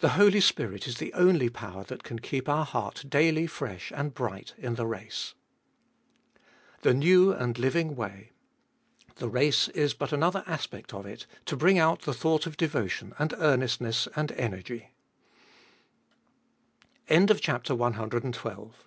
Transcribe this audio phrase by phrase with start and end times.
[0.00, 4.12] The Holy Spirit is the only power that can keep our heart daily fresh and
[4.12, 5.32] bright in the race.
[6.82, 6.90] 3.
[6.92, 8.32] The new and living way.
[9.14, 13.14] The race is but another aspect of it, to bring out the thought of devotion
[13.18, 14.30] and earnestness and